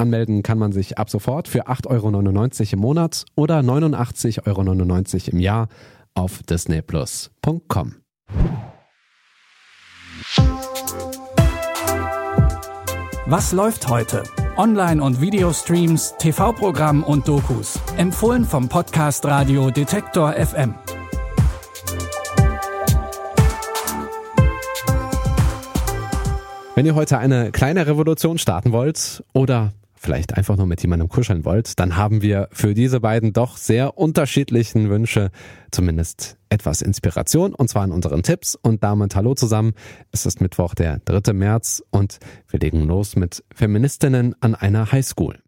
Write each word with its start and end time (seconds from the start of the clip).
Anmelden 0.00 0.44
kann 0.44 0.58
man 0.58 0.70
sich 0.70 0.96
ab 0.96 1.10
sofort 1.10 1.48
für 1.48 1.66
8,99 1.66 1.88
Euro 1.90 2.72
im 2.72 2.78
Monat 2.78 3.24
oder 3.34 3.58
89,99 3.58 4.46
Euro 4.46 5.32
im 5.32 5.40
Jahr 5.40 5.66
auf 6.14 6.40
disneyplus.com. 6.44 7.96
Was 13.26 13.52
läuft 13.52 13.88
heute? 13.88 14.22
Online- 14.56 15.02
und 15.02 15.20
Videostreams, 15.20 16.14
TV-Programm 16.18 17.02
und 17.02 17.26
Dokus. 17.26 17.80
Empfohlen 17.96 18.44
vom 18.44 18.68
Podcast 18.68 19.26
Radio 19.26 19.70
Detektor 19.70 20.32
FM. 20.32 20.74
Wenn 26.76 26.86
ihr 26.86 26.94
heute 26.94 27.18
eine 27.18 27.50
kleine 27.50 27.88
Revolution 27.88 28.38
starten 28.38 28.70
wollt 28.70 29.24
oder 29.32 29.72
vielleicht 30.00 30.36
einfach 30.36 30.56
nur 30.56 30.66
mit 30.66 30.82
jemandem 30.82 31.08
kuscheln 31.08 31.44
wollt, 31.44 31.78
dann 31.78 31.96
haben 31.96 32.22
wir 32.22 32.48
für 32.52 32.74
diese 32.74 33.00
beiden 33.00 33.32
doch 33.32 33.56
sehr 33.56 33.98
unterschiedlichen 33.98 34.90
Wünsche 34.90 35.30
zumindest 35.70 36.36
etwas 36.48 36.82
Inspiration 36.82 37.54
und 37.54 37.68
zwar 37.68 37.84
in 37.84 37.92
unseren 37.92 38.22
Tipps. 38.22 38.54
Und 38.54 38.82
damit 38.82 39.16
hallo 39.16 39.34
zusammen. 39.34 39.72
Es 40.12 40.26
ist 40.26 40.40
Mittwoch, 40.40 40.74
der 40.74 41.00
3. 41.04 41.32
März 41.32 41.82
und 41.90 42.18
wir 42.48 42.60
legen 42.60 42.86
los 42.86 43.16
mit 43.16 43.44
Feministinnen 43.54 44.34
an 44.40 44.54
einer 44.54 44.92
Highschool. 44.92 45.38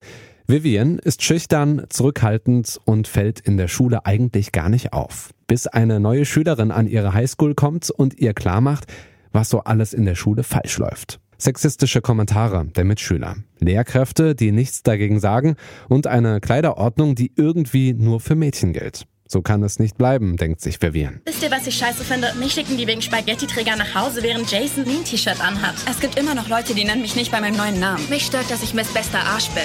Vivian 0.46 0.98
ist 0.98 1.22
schüchtern, 1.22 1.86
zurückhaltend 1.90 2.80
und 2.84 3.06
fällt 3.06 3.38
in 3.38 3.56
der 3.56 3.68
Schule 3.68 4.04
eigentlich 4.04 4.50
gar 4.50 4.68
nicht 4.68 4.92
auf. 4.92 5.30
Bis 5.46 5.68
eine 5.68 6.00
neue 6.00 6.24
Schülerin 6.24 6.72
an 6.72 6.88
ihre 6.88 7.14
Highschool 7.14 7.54
kommt 7.54 7.90
und 7.90 8.18
ihr 8.18 8.34
klar 8.34 8.60
macht, 8.60 8.86
was 9.32 9.48
so 9.48 9.60
alles 9.60 9.92
in 9.92 10.04
der 10.04 10.16
Schule 10.16 10.42
falsch 10.42 10.78
läuft. 10.78 11.20
Sexistische 11.40 12.02
Kommentare 12.02 12.66
der 12.76 12.84
Mitschüler, 12.84 13.36
Lehrkräfte, 13.60 14.34
die 14.34 14.52
nichts 14.52 14.82
dagegen 14.82 15.20
sagen 15.20 15.56
und 15.88 16.06
eine 16.06 16.38
Kleiderordnung, 16.40 17.14
die 17.14 17.32
irgendwie 17.34 17.94
nur 17.94 18.20
für 18.20 18.34
Mädchen 18.34 18.74
gilt. 18.74 19.06
So 19.26 19.40
kann 19.40 19.62
es 19.62 19.78
nicht 19.78 19.96
bleiben, 19.96 20.36
denkt 20.36 20.60
sich 20.60 20.82
Vivian. 20.82 21.22
Wisst 21.24 21.42
ihr, 21.42 21.50
was 21.50 21.66
ich 21.66 21.76
scheiße 21.76 22.04
finde? 22.04 22.34
Mich 22.38 22.52
schicken 22.52 22.76
die 22.76 22.86
wegen 22.86 23.00
Spaghetti-Träger 23.00 23.76
nach 23.76 23.94
Hause, 23.94 24.22
während 24.22 24.50
Jason 24.50 24.84
ein 24.84 25.04
T-Shirt 25.04 25.40
anhat. 25.40 25.76
Es 25.88 26.00
gibt 26.00 26.18
immer 26.18 26.34
noch 26.34 26.48
Leute, 26.48 26.74
die 26.74 26.84
nennen 26.84 27.00
mich 27.00 27.16
nicht 27.16 27.30
bei 27.30 27.40
meinem 27.40 27.56
neuen 27.56 27.80
Namen. 27.80 28.06
Mich 28.10 28.26
stört, 28.26 28.50
dass 28.50 28.62
ich 28.62 28.74
Miss 28.74 28.92
Bester 28.92 29.20
Arsch 29.20 29.48
bin. 29.50 29.62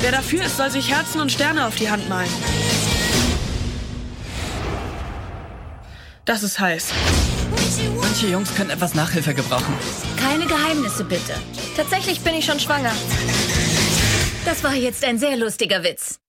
Wer 0.00 0.10
dafür 0.10 0.44
ist, 0.44 0.56
soll 0.58 0.70
sich 0.70 0.90
Herzen 0.90 1.20
und 1.20 1.32
Sterne 1.32 1.66
auf 1.66 1.76
die 1.76 1.88
Hand 1.88 2.06
malen. 2.08 2.28
Das 6.24 6.42
ist 6.42 6.58
heiß. 6.58 6.92
Manche 8.00 8.28
Jungs 8.28 8.54
können 8.54 8.70
etwas 8.70 8.94
Nachhilfe 8.94 9.34
gebrauchen. 9.34 9.74
Keine 10.16 10.46
Geheimnisse, 10.46 11.04
bitte. 11.04 11.34
Tatsächlich 11.76 12.20
bin 12.20 12.34
ich 12.34 12.44
schon 12.44 12.60
schwanger. 12.60 12.92
Das 14.44 14.62
war 14.62 14.74
jetzt 14.74 15.04
ein 15.04 15.18
sehr 15.18 15.36
lustiger 15.36 15.82
Witz. 15.82 16.20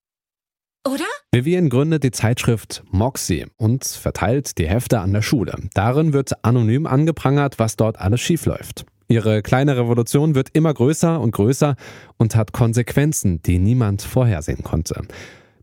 Oder? 0.88 1.06
Vivian 1.32 1.70
gründet 1.70 2.04
die 2.04 2.12
Zeitschrift 2.12 2.84
Moxie 2.92 3.48
und 3.58 3.86
verteilt 3.86 4.58
die 4.58 4.68
Hefte 4.68 5.00
an 5.00 5.14
der 5.14 5.22
Schule. 5.22 5.56
Darin 5.74 6.14
wird 6.14 6.46
anonym 6.46 6.86
angeprangert, 6.86 7.60
was 7.60 7.76
dort 7.76 8.00
alles 8.00 8.22
schiefläuft. 8.22 8.86
Ihre 9.08 9.42
kleine 9.42 9.78
Revolution 9.78 10.36
wird 10.36 10.50
immer 10.54 10.74
größer 10.74 11.20
und 11.20 11.32
größer 11.32 11.76
und 12.18 12.36
hat 12.36 12.54
Konsequenzen, 12.54 13.42
die 13.44 13.60
niemand 13.60 14.02
vorhersehen 14.02 14.64
konnte. 14.64 15.02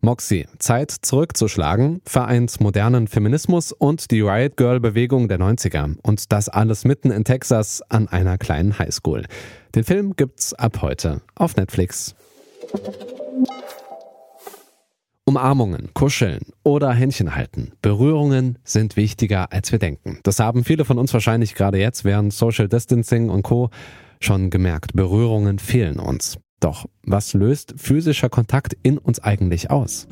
Moxie, 0.04 0.46
Zeit 0.58 0.90
zurückzuschlagen, 0.90 2.02
vereint 2.04 2.60
modernen 2.60 3.06
Feminismus 3.06 3.70
und 3.70 4.10
die 4.10 4.20
Riot 4.20 4.56
Girl 4.56 4.80
Bewegung 4.80 5.28
der 5.28 5.38
90er. 5.38 5.94
Und 6.02 6.32
das 6.32 6.48
alles 6.48 6.84
mitten 6.84 7.12
in 7.12 7.22
Texas 7.22 7.82
an 7.88 8.08
einer 8.08 8.36
kleinen 8.36 8.80
Highschool. 8.80 9.26
Den 9.76 9.84
Film 9.84 10.16
gibt's 10.16 10.54
ab 10.54 10.82
heute 10.82 11.22
auf 11.36 11.54
Netflix. 11.54 12.16
Umarmungen, 15.24 15.94
Kuscheln 15.94 16.40
oder 16.64 16.92
Händchen 16.92 17.36
halten. 17.36 17.70
Berührungen 17.80 18.58
sind 18.64 18.96
wichtiger, 18.96 19.52
als 19.52 19.70
wir 19.70 19.78
denken. 19.78 20.18
Das 20.24 20.40
haben 20.40 20.64
viele 20.64 20.84
von 20.84 20.98
uns 20.98 21.14
wahrscheinlich 21.14 21.54
gerade 21.54 21.78
jetzt 21.78 22.04
während 22.04 22.32
Social 22.32 22.66
Distancing 22.66 23.30
und 23.30 23.44
Co. 23.44 23.70
schon 24.18 24.50
gemerkt. 24.50 24.94
Berührungen 24.94 25.60
fehlen 25.60 26.00
uns. 26.00 26.38
Doch 26.62 26.86
was 27.04 27.34
löst 27.34 27.74
physischer 27.76 28.28
Kontakt 28.28 28.76
in 28.84 28.96
uns 28.96 29.18
eigentlich 29.18 29.72
aus? 29.72 30.06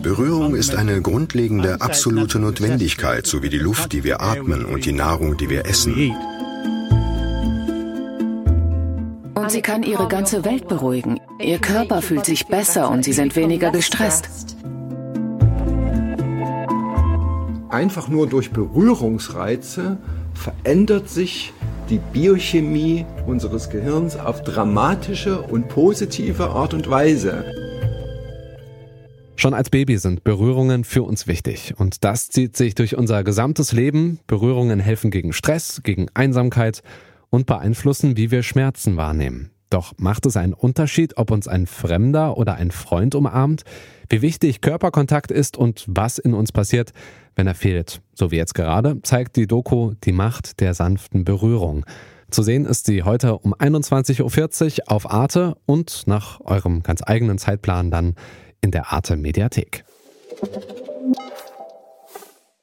Berührung 0.00 0.54
ist 0.54 0.76
eine 0.76 1.02
grundlegende, 1.02 1.80
absolute 1.80 2.38
Notwendigkeit, 2.38 3.26
so 3.26 3.42
wie 3.42 3.48
die 3.48 3.58
Luft, 3.58 3.92
die 3.92 4.04
wir 4.04 4.20
atmen 4.20 4.64
und 4.64 4.84
die 4.84 4.92
Nahrung, 4.92 5.36
die 5.36 5.50
wir 5.50 5.66
essen. 5.66 6.14
Und 9.34 9.50
sie 9.50 9.60
kann 9.60 9.82
ihre 9.82 10.06
ganze 10.06 10.44
Welt 10.44 10.68
beruhigen. 10.68 11.18
Ihr 11.40 11.58
Körper 11.58 12.00
fühlt 12.00 12.26
sich 12.26 12.46
besser 12.46 12.88
und 12.88 13.04
sie 13.04 13.12
sind 13.12 13.34
weniger 13.34 13.72
gestresst. 13.72 14.56
Einfach 17.70 18.06
nur 18.06 18.28
durch 18.28 18.52
Berührungsreize 18.52 19.98
verändert 20.32 21.08
sich 21.08 21.52
die 21.88 22.00
Biochemie 22.12 23.06
unseres 23.26 23.70
Gehirns 23.70 24.16
auf 24.16 24.42
dramatische 24.42 25.40
und 25.40 25.68
positive 25.68 26.50
Art 26.50 26.74
und 26.74 26.90
Weise. 26.90 27.44
Schon 29.36 29.54
als 29.54 29.70
Baby 29.70 29.98
sind 29.98 30.24
Berührungen 30.24 30.84
für 30.84 31.02
uns 31.02 31.26
wichtig 31.26 31.74
und 31.76 32.04
das 32.04 32.28
zieht 32.28 32.56
sich 32.56 32.74
durch 32.74 32.96
unser 32.96 33.22
gesamtes 33.22 33.72
Leben. 33.72 34.18
Berührungen 34.26 34.80
helfen 34.80 35.10
gegen 35.10 35.32
Stress, 35.32 35.82
gegen 35.84 36.06
Einsamkeit 36.14 36.82
und 37.30 37.46
beeinflussen, 37.46 38.16
wie 38.16 38.30
wir 38.30 38.42
Schmerzen 38.42 38.96
wahrnehmen. 38.96 39.50
Doch 39.68 39.94
macht 39.98 40.26
es 40.26 40.36
einen 40.36 40.54
Unterschied, 40.54 41.16
ob 41.16 41.30
uns 41.30 41.48
ein 41.48 41.66
Fremder 41.66 42.36
oder 42.38 42.54
ein 42.54 42.70
Freund 42.70 43.14
umarmt, 43.14 43.64
wie 44.08 44.22
wichtig 44.22 44.60
Körperkontakt 44.60 45.30
ist 45.30 45.56
und 45.56 45.84
was 45.86 46.18
in 46.18 46.34
uns 46.34 46.52
passiert, 46.52 46.92
wenn 47.36 47.46
er 47.46 47.54
fehlt. 47.54 48.00
So 48.14 48.32
wie 48.32 48.36
jetzt 48.36 48.54
gerade 48.54 49.00
zeigt 49.02 49.36
die 49.36 49.46
Doku 49.46 49.92
die 50.02 50.12
Macht 50.12 50.60
der 50.60 50.74
sanften 50.74 51.24
Berührung. 51.24 51.84
Zu 52.30 52.42
sehen 52.42 52.64
ist 52.64 52.86
sie 52.86 53.04
heute 53.04 53.38
um 53.38 53.54
21.40 53.54 54.80
Uhr 54.80 54.92
auf 54.92 55.08
Arte 55.08 55.56
und 55.64 56.02
nach 56.06 56.40
eurem 56.40 56.82
ganz 56.82 57.02
eigenen 57.06 57.38
Zeitplan 57.38 57.90
dann 57.90 58.16
in 58.60 58.72
der 58.72 58.92
Arte 58.92 59.16
Mediathek. 59.16 59.84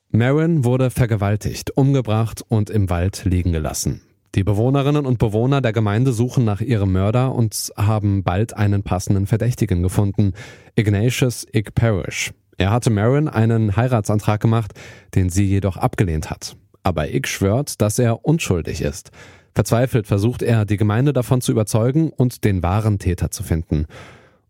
Marin 0.10 0.66
wurde 0.66 0.90
vergewaltigt, 0.90 1.72
umgebracht 1.76 2.44
und 2.48 2.70
im 2.70 2.90
Wald 2.90 3.26
liegen 3.26 3.52
gelassen. 3.52 4.02
Die 4.36 4.44
Bewohnerinnen 4.44 5.06
und 5.06 5.18
Bewohner 5.18 5.62
der 5.62 5.74
Gemeinde 5.74 6.12
suchen 6.12 6.44
nach 6.44 6.60
ihrem 6.60 6.92
Mörder 6.92 7.34
und 7.34 7.72
haben 7.78 8.24
bald 8.24 8.56
einen 8.56 8.84
passenden 8.84 9.28
Verdächtigen 9.28 9.82
gefunden, 9.82 10.34
Ignatius 10.76 11.46
Ig 11.54 11.74
Parrish. 11.74 12.34
Er 12.58 12.72
hatte 12.72 12.90
Marin 12.90 13.28
einen 13.28 13.76
Heiratsantrag 13.76 14.42
gemacht, 14.42 14.74
den 15.16 15.30
sie 15.30 15.46
jedoch 15.46 15.78
abgelehnt 15.78 16.30
hat. 16.30 16.56
Aber 16.84 17.10
Ig 17.10 17.28
schwört, 17.28 17.82
dass 17.82 18.00
er 18.00 18.26
unschuldig 18.26 18.82
ist. 18.82 19.12
Verzweifelt 19.56 20.08
versucht 20.08 20.42
er, 20.42 20.66
die 20.66 20.78
Gemeinde 20.78 21.14
davon 21.14 21.42
zu 21.42 21.52
überzeugen 21.52 22.10
und 22.10 22.44
den 22.44 22.64
wahren 22.64 23.00
Täter 23.00 23.32
zu 23.32 23.44
finden. 23.44 23.86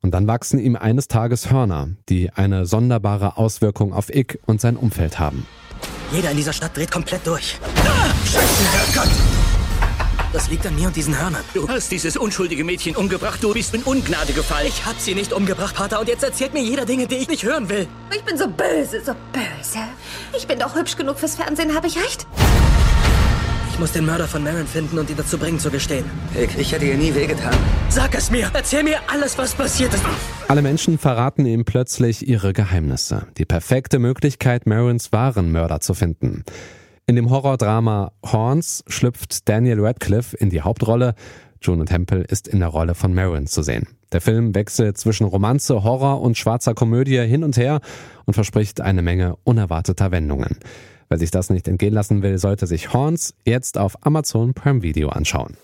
Und 0.02 0.14
dann 0.14 0.28
wachsen 0.28 0.60
ihm 0.60 0.76
eines 0.76 1.08
Tages 1.08 1.52
Hörner, 1.52 1.90
die 2.10 2.32
eine 2.32 2.66
sonderbare 2.66 3.38
Auswirkung 3.38 3.94
auf 3.94 4.14
Ig 4.14 4.40
und 4.46 4.60
sein 4.60 4.76
Umfeld 4.76 5.20
haben. 5.20 5.46
Jeder 6.12 6.32
in 6.32 6.38
dieser 6.38 6.54
Stadt 6.54 6.76
dreht 6.76 6.92
komplett 6.92 7.26
durch. 7.26 7.58
Ah, 7.86 8.14
Scheiße, 8.26 8.64
Herrgott! 8.72 9.63
Das 10.34 10.50
liegt 10.50 10.66
an 10.66 10.76
mir 10.76 10.88
und 10.88 10.96
diesen 10.96 11.16
Hörnern. 11.16 11.44
Du 11.54 11.70
hast 11.70 11.92
dieses 11.92 12.18
unschuldige 12.18 12.64
Mädchen 12.64 12.96
umgebracht. 12.96 13.44
Du 13.44 13.54
bist 13.54 13.76
in 13.76 13.84
Ungnade 13.84 14.34
gefallen. 14.34 14.66
Ich 14.68 14.84
hab 14.84 15.00
sie 15.00 15.14
nicht 15.14 15.32
umgebracht, 15.32 15.76
Pater. 15.76 16.00
Und 16.00 16.10
jetzt 16.10 16.24
erzählt 16.24 16.54
mir 16.54 16.64
jeder 16.64 16.86
Dinge, 16.86 17.06
die 17.06 17.18
ich 17.18 17.28
nicht 17.30 17.44
hören 17.44 17.70
will. 17.70 17.88
Ich 18.12 18.24
bin 18.24 18.36
so 18.36 18.48
böse, 18.48 19.00
so 19.06 19.14
böse. 19.32 19.84
Ich 20.36 20.48
bin 20.48 20.58
doch 20.58 20.76
hübsch 20.76 20.98
genug 20.98 21.20
fürs 21.20 21.36
Fernsehen, 21.36 21.76
habe 21.76 21.86
ich 21.86 21.98
recht? 21.98 22.26
Ich 23.72 23.80
muss 23.80 23.92
den 23.92 24.08
Mörder 24.08 24.28
von 24.28 24.44
Marin 24.44 24.66
finden 24.66 24.98
und 24.98 25.08
ihn 25.12 25.18
dazu 25.18 25.38
bringen, 25.38 25.60
zu 25.60 25.70
gestehen. 25.70 26.06
Ich, 26.36 26.58
ich 26.58 26.72
hätte 26.72 26.86
ihr 26.86 26.98
nie 26.98 27.14
wehgetan. 27.14 27.54
Sag 27.90 28.16
es 28.16 28.32
mir! 28.32 28.50
Erzähl 28.56 28.82
mir 28.82 28.98
alles, 29.12 29.38
was 29.38 29.54
passiert 29.54 29.94
ist. 29.94 30.04
Alle 30.48 30.64
Menschen 30.64 30.98
verraten 30.98 31.46
ihm 31.46 31.64
plötzlich 31.64 32.28
ihre 32.28 32.54
Geheimnisse. 32.54 33.28
Die 33.38 33.46
perfekte 33.46 34.00
Möglichkeit, 34.00 34.66
Marins 34.66 35.12
wahren 35.12 35.52
Mörder 35.52 35.80
zu 35.80 35.94
finden. 35.94 36.44
In 37.06 37.18
dem 37.18 37.30
Horrordrama 37.30 38.14
Horns 38.24 38.82
schlüpft 38.88 39.50
Daniel 39.50 39.82
Radcliffe 39.82 40.38
in 40.38 40.50
die 40.50 40.62
Hauptrolle. 40.62 41.16
Juno 41.62 41.84
Temple 41.84 42.22
ist 42.22 42.48
in 42.48 42.60
der 42.60 42.70
Rolle 42.70 42.96
von 42.96 43.14
Marin 43.14 43.46
zu 43.46 43.62
sehen. 43.62 43.88
Der 44.14 44.22
Film 44.22 44.56
wechselt 44.56 44.98
zwischen 44.98 45.26
Romanze, 45.26 45.84
Horror 45.84 46.22
und 46.22 46.38
schwarzer 46.38 46.74
Komödie 46.74 47.20
hin 47.20 47.44
und 47.44 47.58
her 47.58 47.82
und 48.26 48.36
verspricht 48.36 48.80
eine 48.80 49.02
Menge 49.02 49.36
unerwarteter 49.44 50.12
Wendungen. 50.12 50.60
Wer 51.10 51.18
sich 51.18 51.30
das 51.30 51.50
nicht 51.50 51.68
entgehen 51.68 51.94
lassen 51.94 52.24
will, 52.24 52.38
sollte 52.38 52.68
sich 52.68 52.94
Horns 52.94 53.34
jetzt 53.44 53.78
auf 53.78 53.98
Amazon 54.06 54.54
Prime 54.54 54.82
Video 54.82 55.10
anschauen. 55.10 55.58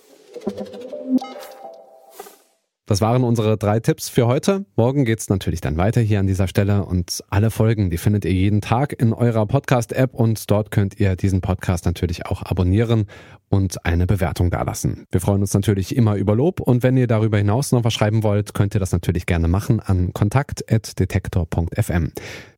Das 2.89 2.99
waren 3.01 3.23
unsere 3.23 3.55
drei 3.55 3.79
Tipps 3.79 4.09
für 4.09 4.25
heute. 4.25 4.65
Morgen 4.75 5.05
geht's 5.05 5.29
natürlich 5.29 5.61
dann 5.61 5.77
weiter 5.77 6.01
hier 6.01 6.19
an 6.19 6.25
dieser 6.25 6.47
Stelle 6.47 6.85
und 6.85 7.23
alle 7.29 7.51
Folgen, 7.51 7.91
die 7.91 7.99
findet 7.99 8.25
ihr 8.25 8.33
jeden 8.33 8.61
Tag 8.61 8.99
in 8.99 9.13
eurer 9.13 9.45
Podcast-App 9.45 10.15
und 10.15 10.49
dort 10.49 10.71
könnt 10.71 10.99
ihr 10.99 11.15
diesen 11.15 11.41
Podcast 11.41 11.85
natürlich 11.85 12.25
auch 12.25 12.41
abonnieren 12.41 13.05
und 13.47 13.85
eine 13.85 14.07
Bewertung 14.07 14.49
dalassen. 14.49 15.05
Wir 15.11 15.21
freuen 15.21 15.41
uns 15.41 15.53
natürlich 15.53 15.95
immer 15.95 16.15
über 16.15 16.35
Lob 16.35 16.61
und 16.61 16.81
wenn 16.81 16.97
ihr 16.97 17.05
darüber 17.05 17.37
hinaus 17.37 17.71
noch 17.71 17.83
was 17.83 17.93
schreiben 17.93 18.23
wollt, 18.23 18.55
könnt 18.55 18.73
ihr 18.73 18.79
das 18.79 18.91
natürlich 18.91 19.27
gerne 19.27 19.47
machen 19.47 19.79
an 19.79 20.11
kontakt.detektor.fm. 20.11 22.11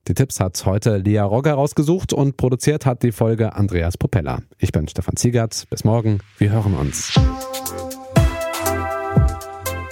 Die 0.07 0.13
Tipps 0.13 0.39
hat 0.39 0.65
heute 0.65 0.95
Lea 0.95 1.19
Rogger 1.19 1.55
rausgesucht 1.55 2.13
und 2.13 2.37
produziert 2.37 2.85
hat 2.85 3.03
die 3.03 3.11
Folge 3.11 3.57
Andreas 3.57 3.97
Popella. 3.97 4.39
Ich 4.59 4.71
bin 4.71 4.87
Stefan 4.87 5.17
Ziegert. 5.17 5.65
Bis 5.69 5.83
morgen. 5.83 6.19
Wir 6.37 6.51
hören 6.51 6.75
uns. 6.75 7.19